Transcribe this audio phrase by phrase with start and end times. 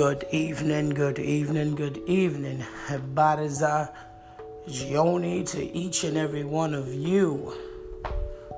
[0.00, 2.64] Good evening, good evening, good evening.
[3.14, 3.92] Bariza
[4.66, 7.52] Jioni to each and every one of you.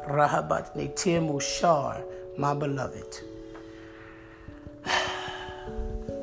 [0.06, 2.00] Rahabat Netimu Shar,
[2.38, 3.22] my beloved.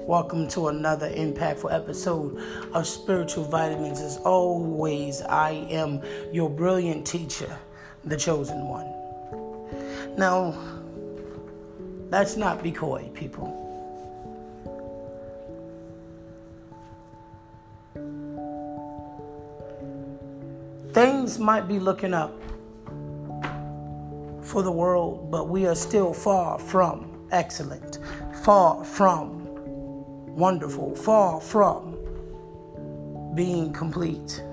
[0.07, 2.41] Welcome to another impactful episode
[2.73, 3.99] of Spiritual Vitamins.
[3.99, 7.59] As always, I am your brilliant teacher,
[8.05, 8.87] the chosen one.
[10.17, 10.57] Now,
[12.09, 13.68] let's not be coy, people.
[21.29, 22.33] Things might be looking up
[24.41, 27.99] for the world, but we are still far from excellent,
[28.43, 29.45] far from
[30.35, 31.95] wonderful, far from
[33.35, 34.43] being complete.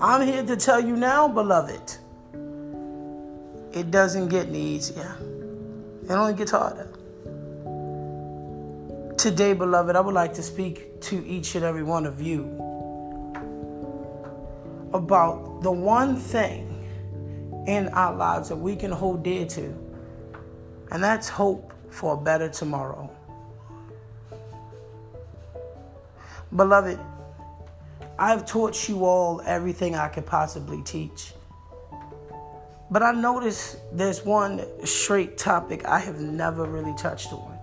[0.00, 1.96] I'm here to tell you now, beloved,
[3.72, 5.14] it doesn't get any easier.
[6.02, 6.88] It only gets harder.
[9.16, 12.63] Today, beloved, I would like to speak to each and every one of you
[14.94, 16.70] about the one thing
[17.66, 19.76] in our lives that we can hold dear to,
[20.90, 23.10] and that's hope for a better tomorrow.
[26.54, 26.98] Beloved,
[28.18, 31.32] I've taught you all everything I could possibly teach.
[32.90, 37.53] But I notice there's one straight topic I have never really touched on.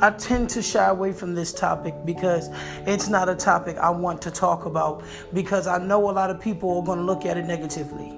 [0.00, 2.50] I tend to shy away from this topic because
[2.86, 5.02] it's not a topic I want to talk about
[5.34, 8.10] because I know a lot of people are going to look at it negatively.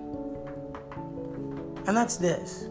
[1.86, 2.64] And that's this.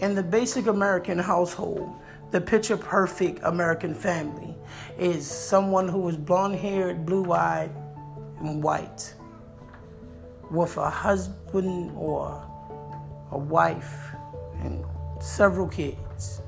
[0.00, 1.90] In the basic American household,
[2.30, 4.54] the picture perfect American family
[4.98, 7.70] is someone who is blonde haired, blue eyed,
[8.40, 9.14] and white,
[10.50, 12.46] with a husband or
[13.30, 14.13] a wife
[15.24, 16.42] several kids.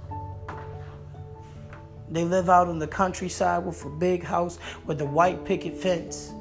[2.10, 6.32] They live out in the countryside with a big house with a white picket fence,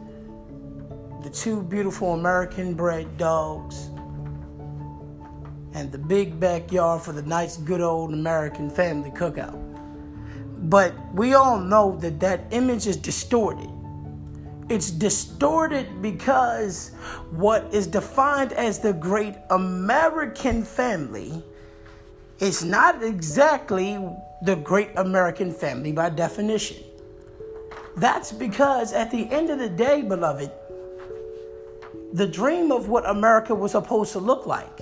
[1.23, 3.89] the two beautiful American bred dogs,
[5.73, 9.61] and the big backyard for the nice, good old American family cookout.
[10.69, 13.69] But we all know that that image is distorted.
[14.67, 16.91] It's distorted because
[17.31, 21.43] what is defined as the great American family
[22.39, 23.97] is not exactly
[24.41, 26.77] the great American family by definition.
[27.97, 30.51] That's because at the end of the day, beloved,
[32.13, 34.81] the dream of what America was supposed to look like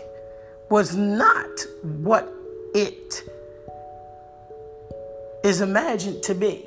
[0.70, 2.34] was not what
[2.74, 3.24] it
[5.44, 6.66] is imagined to be.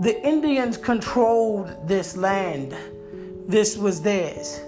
[0.00, 2.74] The Indians controlled this land,
[3.46, 4.60] this was theirs.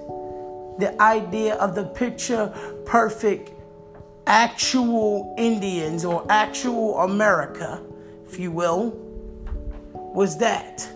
[0.79, 2.47] The idea of the picture
[2.87, 3.51] perfect
[4.29, 7.83] actual Indians or actual America,
[8.27, 8.91] if you will,
[10.15, 10.89] was that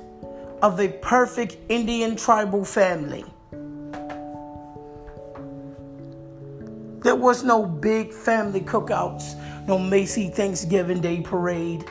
[0.62, 3.24] of a perfect Indian tribal family
[7.02, 9.34] There was no big family cookouts,
[9.66, 11.84] no Macy Thanksgiving Day parade,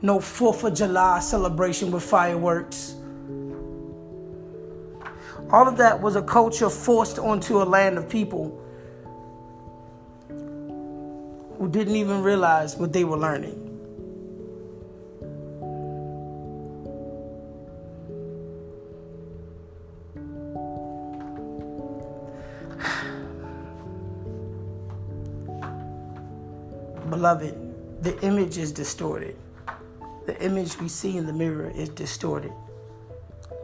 [0.00, 2.94] no 4th of July celebration with fireworks.
[5.50, 8.62] All of that was a culture forced onto a land of people
[11.58, 13.62] who didn't even realize what they were learning.
[27.10, 29.34] Beloved, the image is distorted.
[30.26, 32.52] The image we see in the mirror is distorted.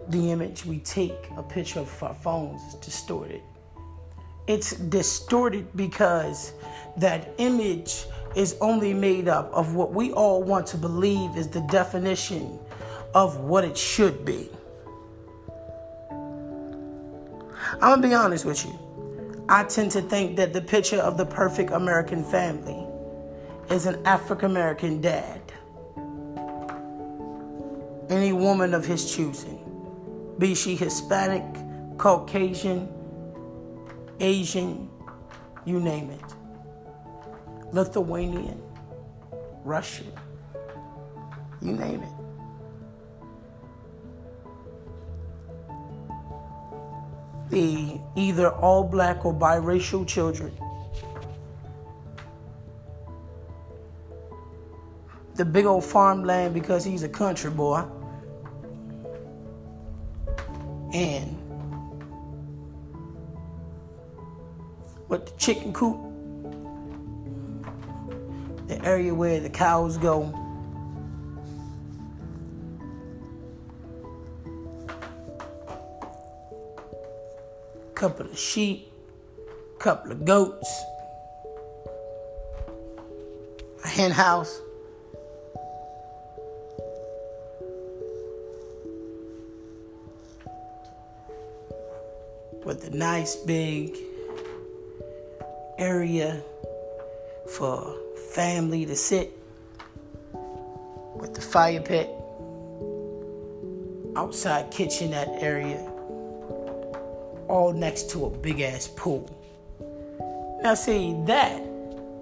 [0.09, 3.43] The image we take a picture of our phones is distorted.
[4.47, 6.55] It's distorted because
[6.97, 8.05] that image
[8.35, 12.59] is only made up of what we all want to believe is the definition
[13.15, 14.49] of what it should be.
[17.75, 18.79] I'm gonna be honest with you.
[19.49, 22.87] I tend to think that the picture of the perfect American family
[23.71, 25.41] is an African American dad.
[28.09, 29.59] Any woman of his choosing,
[30.39, 31.45] be she Hispanic,
[31.99, 32.89] Caucasian,
[34.21, 34.89] Asian,
[35.65, 36.42] you name it.
[37.73, 38.63] Lithuanian,
[39.65, 40.13] Russian,
[41.61, 42.09] you name it.
[47.51, 50.53] The either all black or biracial children
[55.35, 57.85] the big old farmland because he's a country boy.
[60.93, 61.37] And
[65.09, 65.99] what the chicken coop,
[68.85, 70.31] area where the cows go.
[77.95, 78.93] Couple of sheep,
[79.79, 80.83] couple of goats,
[83.85, 84.61] a hen house.
[92.65, 93.97] with a nice big
[95.79, 96.41] area
[97.49, 97.97] for
[98.33, 99.39] family to sit
[101.15, 102.11] with the fire pit,
[104.17, 105.79] outside kitchen, that area,
[107.49, 109.29] all next to a big ass pool.
[110.63, 111.63] Now, see, that,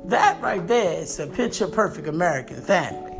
[0.06, 3.10] that right there is a picture perfect American family.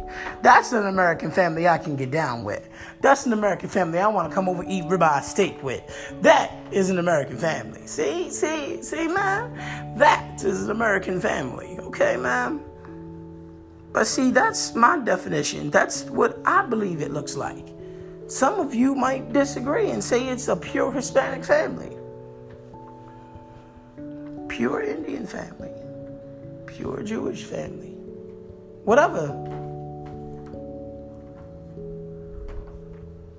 [0.43, 2.69] That's an American family I can get down with.
[3.01, 5.83] That's an American family I want to come over eat ribeye steak with.
[6.23, 7.87] That is an American family.
[7.87, 9.97] See, see, see, man?
[9.97, 11.79] That is an American family.
[11.79, 12.65] Okay, man?
[13.93, 15.71] But see, that's my definition.
[15.71, 17.67] That's what I believe it looks like.
[18.29, 21.97] Some of you might disagree and say it's a pure Hispanic family,
[24.49, 25.73] pure Indian family,
[26.67, 27.95] pure Jewish family,
[28.85, 29.27] whatever.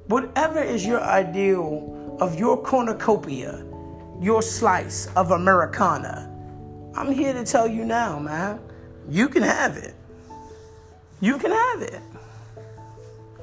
[0.08, 3.66] Whatever is your ideal of your cornucopia,
[4.20, 6.28] your slice of Americana,
[6.94, 8.60] I'm here to tell you now, man,
[9.08, 9.96] you can have it.
[11.22, 12.02] You can have it.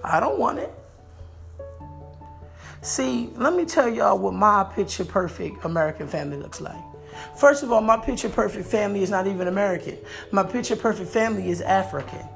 [0.03, 0.75] I don't want it.
[2.83, 6.83] See, let me tell y'all what my picture perfect American family looks like.
[7.37, 9.99] First of all, my picture perfect family is not even American.
[10.33, 12.27] My picture perfect family is African.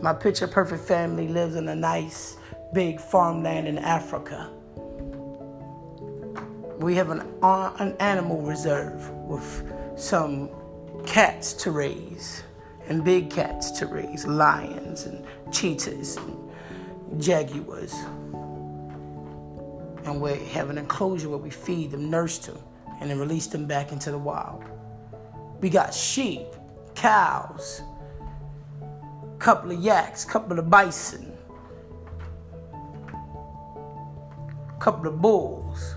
[0.00, 2.36] My picture perfect family lives in a nice
[2.72, 4.50] big farmland in Africa.
[6.78, 10.50] We have an, an animal reserve with some
[11.06, 12.42] cats to raise
[12.88, 17.94] and big cats to raise, lions and cheetahs and jaguars.
[20.04, 22.58] And we have an enclosure where we feed them, nurse them,
[23.00, 24.64] and then release them back into the wild.
[25.60, 26.46] We got sheep,
[26.94, 27.82] cows,
[29.38, 31.36] couple of yaks, couple of bison,
[34.80, 35.94] couple of bulls,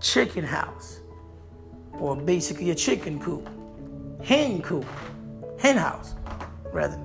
[0.00, 1.00] chicken house,
[2.00, 3.48] or basically a chicken coop,
[4.22, 4.86] hen coop,
[5.58, 6.14] hen house,
[6.72, 6.98] rather.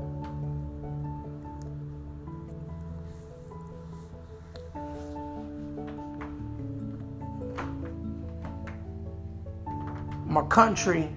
[10.26, 11.10] My country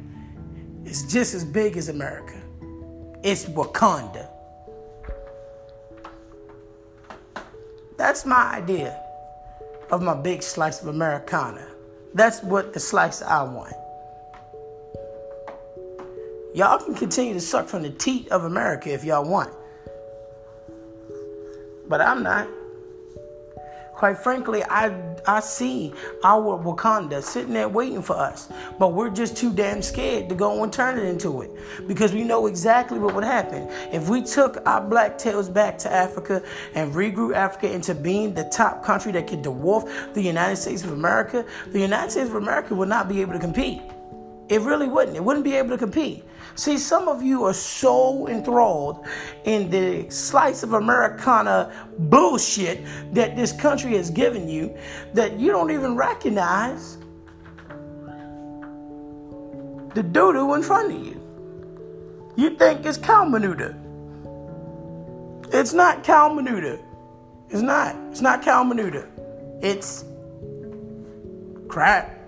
[0.84, 2.40] is just as big as America.
[3.22, 4.28] It's Wakanda.
[7.96, 9.00] That's my idea
[9.90, 11.73] of my big slice of Americana.
[12.14, 13.74] That's what the slice I want.
[16.54, 19.52] Y'all can continue to suck from the teat of America if y'all want.
[21.88, 22.48] But I'm not.
[24.04, 24.94] Quite frankly, I,
[25.26, 30.28] I see our Wakanda sitting there waiting for us, but we're just too damn scared
[30.28, 31.50] to go and turn it into it
[31.88, 33.66] because we know exactly what would happen.
[33.94, 36.42] If we took our black tails back to Africa
[36.74, 40.92] and regrew Africa into being the top country that could dwarf the United States of
[40.92, 43.80] America, the United States of America would not be able to compete.
[44.48, 45.16] It really wouldn't.
[45.16, 46.24] It wouldn't be able to compete.
[46.56, 49.06] See, some of you are so enthralled
[49.44, 54.76] in the slice of Americana bullshit that this country has given you
[55.14, 56.98] that you don't even recognize
[59.94, 61.20] the doo-doo in front of you.
[62.36, 63.76] You think it's cow manure.
[65.52, 66.78] It's not cow manure.
[67.48, 67.96] It's not.
[68.10, 69.08] It's not cow manure.
[69.62, 70.04] It's
[71.68, 72.18] crap.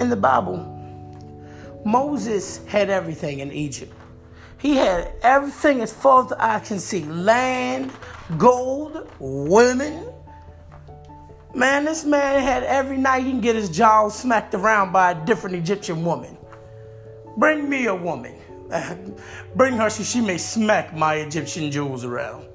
[0.00, 0.66] In the Bible,
[1.84, 3.94] Moses had everything in Egypt.
[4.58, 7.92] He had everything as far as eye can see land,
[8.36, 10.12] gold, women.
[11.54, 15.26] Man, this man had every night he can get his jaw smacked around by a
[15.26, 16.36] different Egyptian woman.
[17.36, 18.34] Bring me a woman.
[19.56, 22.46] Bring her so she may smack my Egyptian jewels around.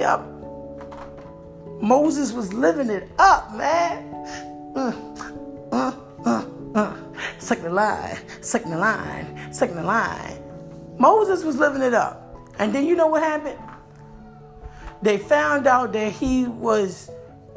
[0.00, 0.20] Yep.
[1.82, 4.14] Moses was living it up, man.
[4.74, 4.92] Uh,
[5.70, 5.92] uh,
[6.74, 6.96] uh.
[7.38, 10.42] Second line, second line, second line.
[10.96, 12.34] Moses was living it up.
[12.58, 13.58] And then you know what happened?
[15.02, 17.10] They found out that he was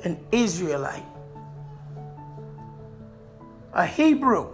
[0.04, 1.06] an Israelite,
[3.72, 4.50] a Hebrew.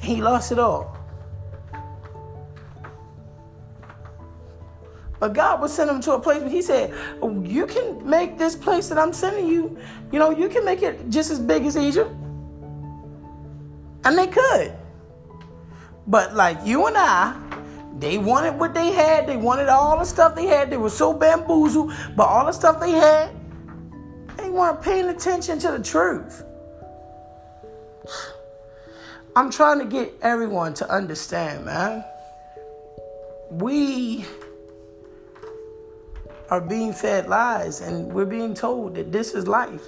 [0.00, 0.95] He lost it all.
[5.18, 6.92] But God would send him to a place where He said,
[7.22, 9.78] oh, You can make this place that I'm sending you,
[10.12, 12.10] you know, you can make it just as big as Egypt.
[14.04, 14.72] And they could.
[16.06, 17.34] But like you and I,
[17.98, 19.26] they wanted what they had.
[19.26, 20.70] They wanted all the stuff they had.
[20.70, 23.30] They were so bamboozled by all the stuff they had.
[24.36, 26.44] They weren't paying attention to the truth.
[29.34, 32.04] I'm trying to get everyone to understand, man.
[33.50, 34.24] We
[36.50, 39.82] are being fed lies and we're being told that this is life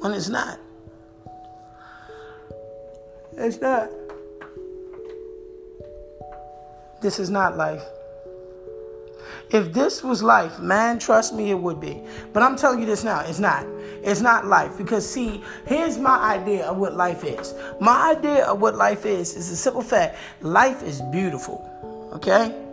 [0.00, 0.58] when it's not.
[3.36, 3.90] It's not.
[7.02, 7.82] This is not life.
[9.50, 12.02] If this was life, man, trust me, it would be.
[12.32, 13.66] But I'm telling you this now, it's not.
[14.02, 14.76] It's not life.
[14.76, 17.54] Because, see, here's my idea of what life is.
[17.80, 21.70] My idea of what life is is a simple fact life is beautiful.
[22.14, 22.63] Okay?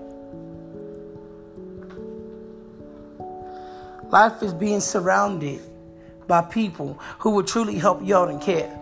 [4.12, 5.62] Life is being surrounded
[6.27, 8.77] by people who will truly help y'all and care.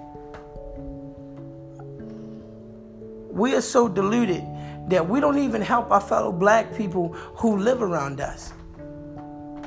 [3.30, 4.44] We are so deluded
[4.90, 8.54] that we don't even help our fellow black people who live around us.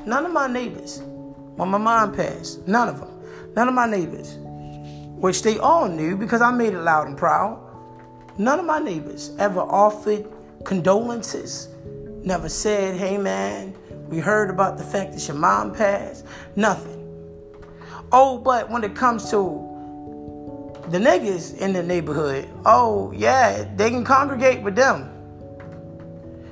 [0.05, 1.01] None of my neighbors,
[1.55, 4.35] when my mom passed, none of them, none of my neighbors,
[5.15, 7.57] which they all knew because I made it loud and proud,
[8.37, 10.27] none of my neighbors ever offered
[10.65, 11.69] condolences,
[12.25, 13.73] never said, hey man,
[14.13, 16.23] we heard about the fact that your mom passed.
[16.55, 16.99] Nothing.
[18.11, 19.41] Oh, but when it comes to
[20.89, 25.09] the niggas in the neighborhood, oh, yeah, they can congregate with them.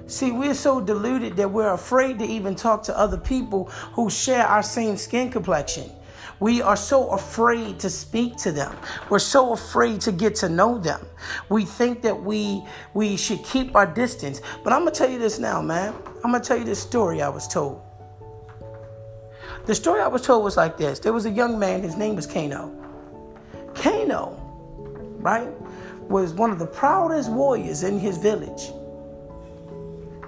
[0.07, 4.45] See, we're so deluded that we're afraid to even talk to other people who share
[4.47, 5.91] our same skin complexion.
[6.41, 8.75] We are so afraid to speak to them.
[9.11, 11.05] We're so afraid to get to know them.
[11.49, 14.41] We think that we we should keep our distance.
[14.63, 15.93] But I'm gonna tell you this now, man.
[16.23, 17.79] I'm gonna tell you this story I was told.
[19.67, 20.97] The story I was told was like this.
[20.97, 22.73] There was a young man, his name was Kano.
[23.75, 24.35] Kano,
[25.19, 25.47] right,
[26.09, 28.71] was one of the proudest warriors in his village.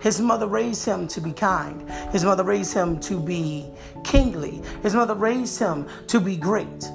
[0.03, 1.89] His mother raised him to be kind.
[2.11, 3.71] His mother raised him to be
[4.03, 4.61] kingly.
[4.81, 6.91] His mother raised him to be great.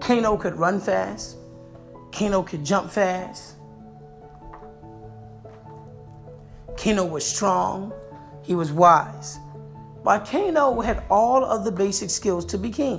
[0.00, 1.36] Kano could run fast.
[2.10, 3.54] Kano could jump fast.
[6.76, 7.92] Kano was strong.
[8.42, 9.38] He was wise.
[10.02, 12.98] But Kano had all of the basic skills to be king.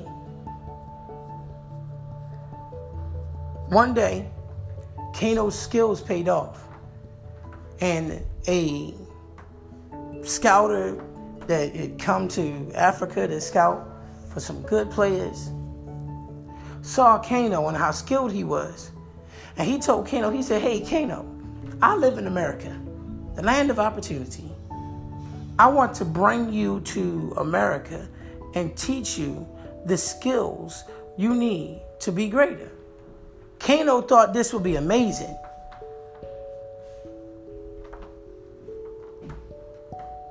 [3.67, 4.29] One day,
[5.13, 6.66] Kano's skills paid off.
[7.79, 8.93] And a
[10.23, 11.03] scouter
[11.47, 13.87] that had come to Africa to scout
[14.33, 15.49] for some good players
[16.81, 18.91] saw Kano and how skilled he was.
[19.57, 21.25] And he told Kano, he said, Hey, Kano,
[21.81, 22.75] I live in America,
[23.35, 24.49] the land of opportunity.
[25.59, 28.07] I want to bring you to America
[28.53, 29.47] and teach you
[29.85, 30.83] the skills
[31.17, 32.71] you need to be greater.
[33.59, 35.35] Kano thought this would be amazing.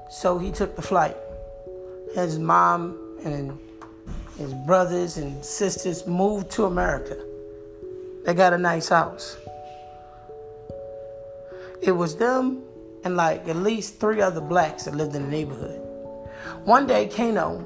[0.08, 1.16] So he took the flight.
[2.14, 3.58] His mom and
[4.38, 7.16] his brothers and sisters moved to America.
[8.25, 9.36] They got a nice house.
[11.82, 12.62] It was them
[13.04, 15.80] and like at least three other blacks that lived in the neighborhood.
[16.64, 17.58] One day, Kano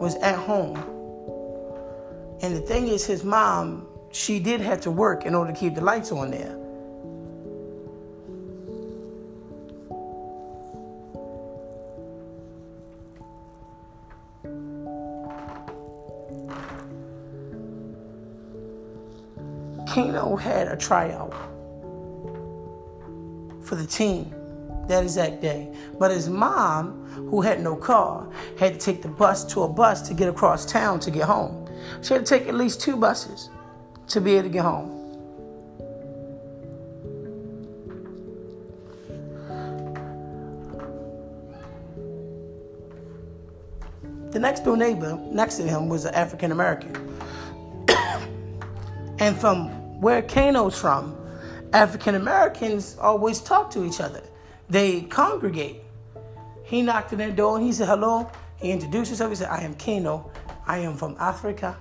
[0.00, 0.76] was at home.
[2.42, 5.74] And the thing is, his mom, she did have to work in order to keep
[5.74, 6.56] the lights on there.
[19.88, 21.32] Kano had a tryout
[23.62, 24.34] for the team
[24.88, 25.72] that exact day.
[25.98, 28.26] But his mom, who had no car,
[28.58, 31.68] had to take the bus to a bus to get across town to get home.
[32.02, 33.50] She had to take at least two buses
[34.08, 34.94] to be able to get home.
[44.30, 46.94] The next door neighbor next to him was an African American.
[49.18, 51.16] and from where Kano's from,
[51.72, 54.22] African Americans always talk to each other.
[54.68, 55.82] They congregate.
[56.64, 58.30] He knocked on their door and he said, Hello.
[58.56, 59.30] He introduced himself.
[59.30, 60.30] He said, I am Kano.
[60.66, 61.76] I am from Africa.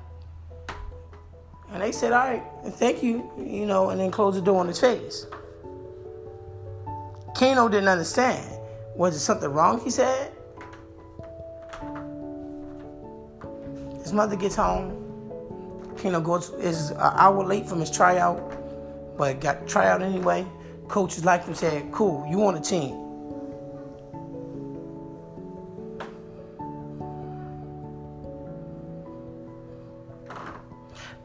[1.72, 2.44] And they said, all right,
[2.76, 5.26] thank you, you know, and then closed the door on his face.
[7.36, 8.60] Kano didn't understand.
[8.96, 10.32] Was it something wrong, he said?
[14.02, 15.07] His mother gets home.
[15.98, 18.38] Kano goes is an hour late from his tryout,
[19.18, 20.46] but got tryout anyway.
[20.88, 23.04] Coaches like him said, cool, you on the team.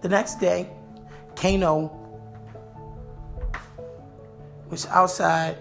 [0.01, 0.69] The next day,
[1.37, 1.93] Kano
[4.69, 5.59] was outside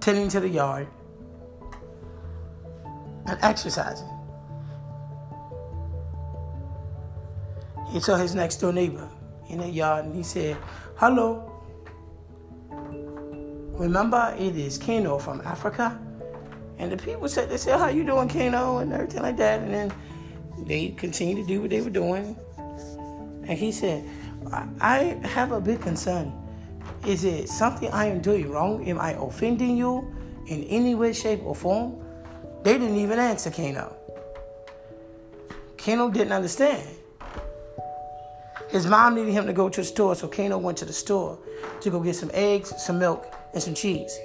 [0.00, 0.88] tending to the yard
[3.26, 4.08] and exercising.
[7.92, 9.06] He saw his next door neighbor
[9.50, 10.56] in the yard and he said,
[10.96, 11.48] Hello.
[13.74, 16.00] Remember, it is Kano from Africa.
[16.78, 18.78] And the people said, they said, how you doing, Kano?
[18.78, 19.60] And everything like that.
[19.60, 19.94] And then
[20.66, 22.36] they continued to do what they were doing.
[23.46, 24.08] And he said,
[24.80, 26.32] I have a big concern.
[27.06, 28.86] Is it something I am doing wrong?
[28.88, 30.14] Am I offending you
[30.46, 31.96] in any way, shape, or form?
[32.62, 33.96] They didn't even answer Kano.
[35.76, 36.88] Kano didn't understand.
[38.72, 41.38] His mom needed him to go to the store, so Kano went to the store
[41.82, 44.18] to go get some eggs, some milk, and some cheese.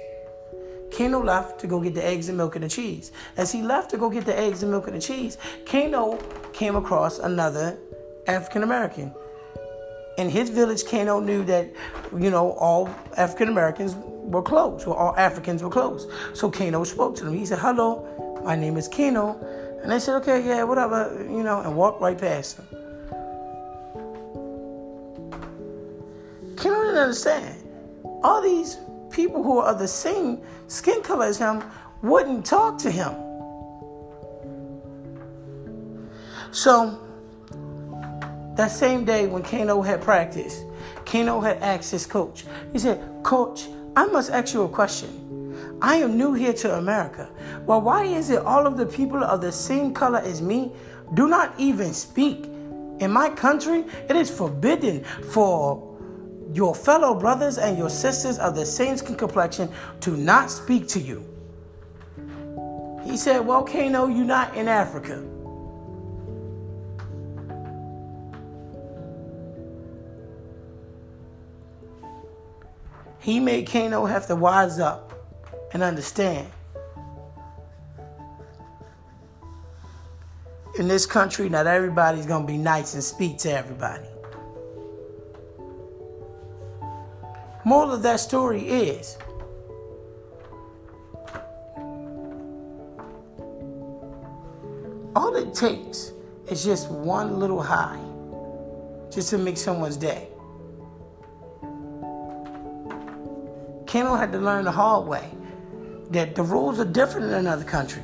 [0.90, 3.12] Kano left to go get the eggs and milk and the cheese.
[3.36, 5.36] As he left to go get the eggs and milk and the cheese,
[5.66, 6.16] Kano
[6.54, 7.78] came across another
[8.26, 9.12] African American.
[10.16, 11.68] In his village, Kano knew that,
[12.16, 12.88] you know, all
[13.18, 16.10] African Americans were closed, or all Africans were closed.
[16.32, 17.34] So Kano spoke to them.
[17.34, 19.38] He said, Hello, my name is Kano.
[19.82, 22.77] And they said, Okay, yeah, whatever, you know, and walked right past him.
[26.98, 27.64] Didn't understand.
[28.24, 28.78] All these
[29.10, 31.62] people who are the same skin color as him
[32.02, 33.14] wouldn't talk to him.
[36.50, 36.98] So,
[38.56, 40.64] that same day when Kano had practice,
[41.06, 42.44] Kano had asked his coach.
[42.72, 45.78] He said, Coach, I must ask you a question.
[45.80, 47.30] I am new here to America.
[47.64, 50.72] Well, why is it all of the people of the same color as me
[51.14, 52.46] do not even speak?
[52.98, 55.87] In my country, it is forbidden for
[56.52, 59.68] your fellow brothers and your sisters of the same skin complexion
[60.00, 61.24] to not speak to you.
[63.04, 65.24] He said, Well, Kano, you're not in Africa.
[73.20, 75.12] He made Kano have to wise up
[75.72, 76.50] and understand.
[80.78, 84.06] In this country, not everybody's going to be nice and speak to everybody.
[87.68, 89.18] Moral of that story is
[95.14, 96.12] all it takes
[96.50, 98.00] is just one little high
[99.10, 100.28] just to make someone's day.
[103.86, 105.28] Kano had to learn the hard way
[106.08, 108.02] that the rules are different in another country.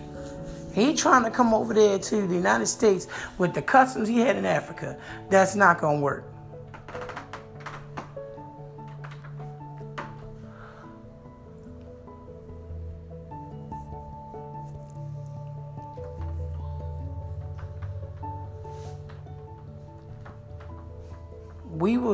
[0.74, 3.06] He trying to come over there to the United States
[3.38, 4.98] with the customs he had in Africa.
[5.30, 6.33] That's not going to work.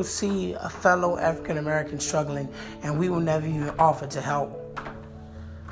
[0.01, 2.49] Will see a fellow African American struggling
[2.81, 4.51] and we will never even offer to help.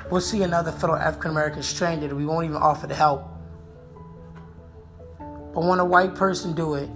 [0.08, 3.24] We'll see another fellow African American stranded and we won't even offer to help.
[5.18, 6.88] But when a white person do it,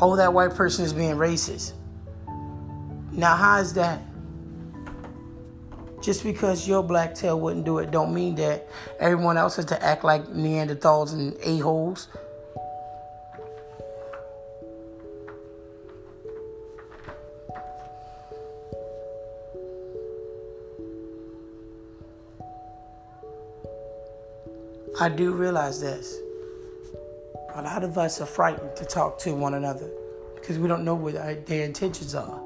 [0.00, 1.72] oh, that white person is being racist.
[3.10, 4.00] Now, how is that?
[6.00, 8.68] Just because your black tail wouldn't do it, don't mean that
[9.00, 12.06] everyone else has to act like Neanderthals and a-holes.
[24.98, 26.20] I do realize this.
[27.54, 29.90] A lot of us are frightened to talk to one another
[30.34, 31.14] because we don't know what
[31.46, 32.40] their intentions are.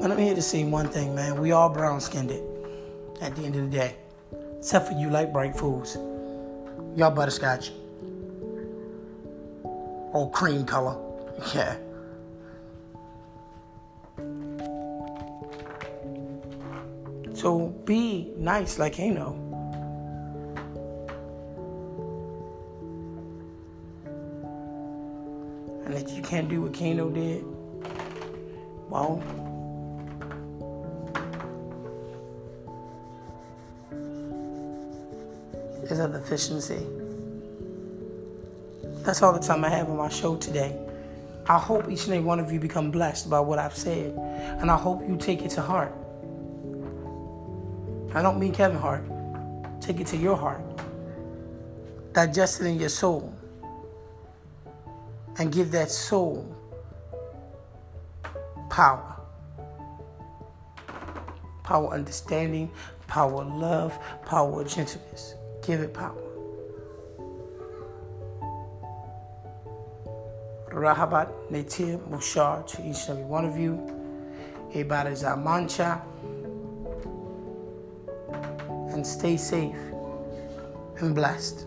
[0.00, 1.40] But I'm here to say one thing, man.
[1.40, 2.42] We all brown skinned it
[3.20, 3.94] at the end of the day.
[4.58, 5.96] Except for you light bright fools.
[6.96, 7.70] Y'all butterscotch.
[9.62, 11.00] Or cream color.
[11.54, 11.76] Yeah.
[17.44, 19.34] So be nice like Kano.
[25.84, 27.44] And if you can't do what Kano did,
[28.88, 29.22] well,
[35.82, 36.86] in the sea.
[39.04, 40.74] That's all the time I have on my show today.
[41.46, 44.14] I hope each and every one of you become blessed by what I've said,
[44.62, 45.94] and I hope you take it to heart.
[48.14, 49.04] I don't mean Kevin Hart.
[49.80, 50.62] Take it to your heart.
[52.12, 53.34] Digest it in your soul.
[55.38, 56.46] And give that soul
[58.70, 59.16] power.
[61.64, 62.70] Power understanding,
[63.08, 65.34] power love, power gentleness.
[65.66, 66.20] Give it power.
[70.68, 73.74] Rahabat Netir Mushar to each and every one of you.
[74.72, 76.00] Ibadah Zamancha.
[78.94, 79.76] And stay safe
[81.00, 81.66] and blessed.